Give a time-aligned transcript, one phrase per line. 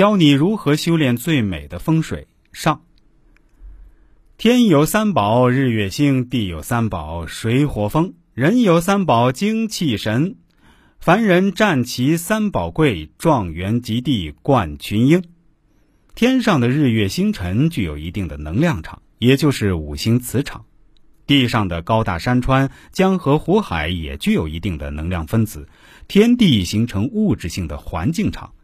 [0.00, 2.26] 教你如何修炼最美的风水。
[2.54, 2.80] 上。
[4.38, 10.36] 天有三宝，日月星；地有三宝，水火风；人有三宝，精气神。
[11.00, 15.22] 凡人占其三宝贵，状元及第，冠群英。
[16.14, 20.62] 天上的日月星辰具有一定的能量场，也就是五行磁场；
[21.26, 25.68] 地上的高大山川、江河湖海也具有一定的能量分子，
[26.08, 28.54] 天地形成物质性的环境场。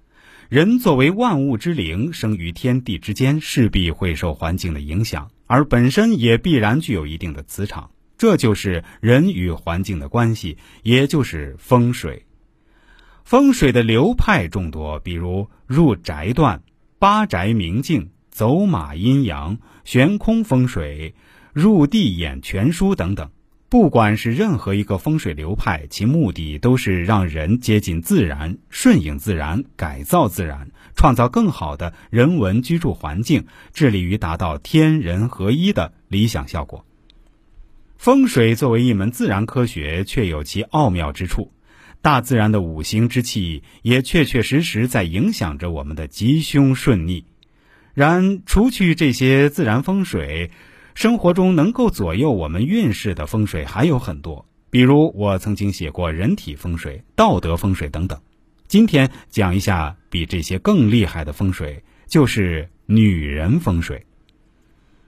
[0.49, 7.91] 人作为万物之灵，生于天地之间，势必会受环境的影响，而本身也必然具有一定的磁场。
[8.17, 12.25] 这就是人与环境的关系，也就是风水。
[13.25, 16.63] 风水的流派众多，比如入宅断。
[16.99, 21.15] 八宅明镜、走马阴阳、悬空风水、
[21.53, 23.31] 入地眼全书等等，
[23.69, 36.85] 不管是任何一个风水流派，其目的都是让人接近自然、顺应自然、改造自然，创造更好的人文居住环境，致力于达到天人合一的理想效果。
[37.97, 41.51] 风水作为一门自然科学，却有其奥妙之处。
[42.03, 47.25] 大自然的五行之气也确确实实在影响着我们的吉凶顺逆。
[47.95, 50.53] 然除去这些自然风水，
[50.97, 54.47] 生活中能够左右我们运势的风水还有很多。
[54.71, 58.19] 比如我曾经写过人体风水、道德风水等等。
[58.67, 64.07] 今天讲一下比这些更厉害的风水，就是女人风水。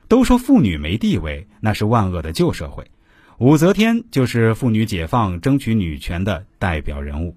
[0.08, 2.90] 都说妇女没地位，那是万恶的旧社会。
[3.38, 7.34] 武则天就是妇女解放、争取女权的代表人物。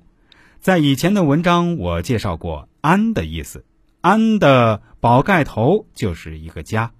[0.60, 3.64] 在以前的文章，我介绍过“安”的意思
[4.02, 6.92] ，“安”的宝盖头就是一个家，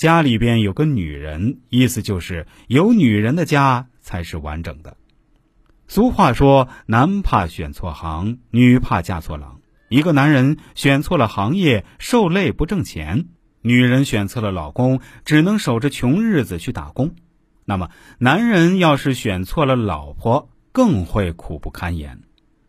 [0.00, 4.96] 家里边有个女人，意思就是有女人的家才是完整的。
[5.88, 13.26] 俗话说：“男怕选错行，女怕嫁错郎。”一个男人选错了行业，受累不挣钱；
[13.60, 17.14] 女人选错了老公，只能守着穷日子去打工。
[17.66, 22.22] 那么，男人要是选错了老婆，更会苦不堪言。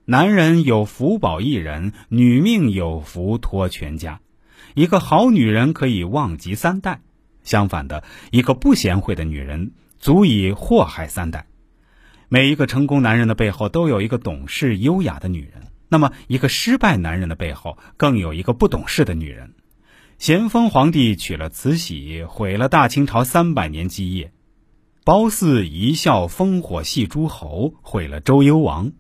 [0.03, 4.19] 男人有福保一人，女命有福托全家。
[4.73, 7.00] 一个好女人可以旺及三代，
[7.44, 11.47] 相反的，一个不贤惠的女人足以祸害三代。
[12.29, 19.53] 每一个成功男人的背后都有一个懂事优雅的女人，那么一个失败男人的背后更有一个不懂事的女人。
[20.18, 24.31] 咸丰皇帝娶了慈禧，毁了大清朝三百年基业。
[25.03, 28.91] 褒姒一笑烽火戏诸侯，毁了周幽王；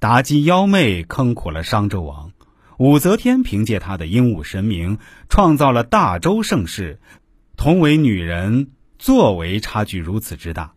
[0.00, 2.32] 妲己妖媚坑苦了商纣王；
[2.76, 6.98] 武则天凭借她的英武神明，创造了大周盛世。
[7.56, 10.74] 同为女人，作为差距如此之大，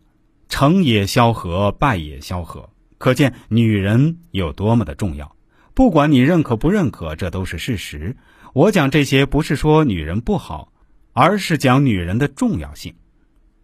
[0.48, 5.36] 成也萧何，败也萧何，可见女人有多么的重要。
[5.74, 8.16] 不管你认可不认可，这都是事实。
[8.54, 10.72] 我讲这些不是说女人不好，
[11.12, 12.94] 而是讲女人的重要性。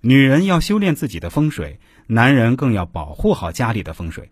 [0.01, 4.31] 女人要修炼自己的风水，男人更要保护好家里的风水。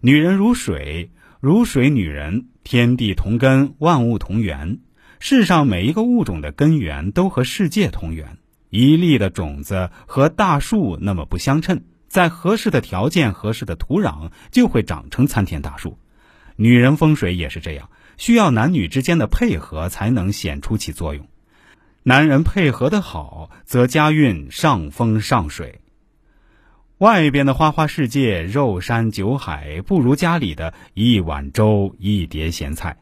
[0.00, 4.78] 女人如水，如水女人，天地同根，万物同源。
[5.22, 8.38] 世上每一个物种的根源都和世界同源。
[8.70, 15.98] 一粒的种子和大树那么不相称，在合适的条件、合适的土壤，就会长成参天大树。
[16.56, 21.28] 女人风水也是这样，需要男女之间的配合才能显出其作用。
[22.02, 25.80] 男人配合的好，则家运上风上水。
[26.96, 32.96] 外边的花花世界、肉山酒海，不如家里的一碗粥、一碟咸菜。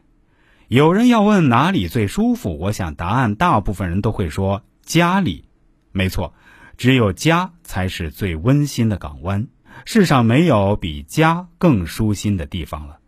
[0.69, 5.49] 有人要问哪里最舒服，我想答案大部分人都会说家里。
[5.93, 6.33] 没错，
[6.77, 9.49] 只有家才是最温馨的港湾。
[9.85, 12.99] 世上没有比家更舒心的地方了。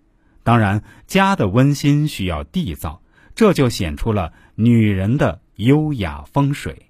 [0.43, 3.03] 当然，家的温馨需要缔造，
[3.35, 5.41] 这就显出了女人的。
[5.61, 6.90] 优雅风水。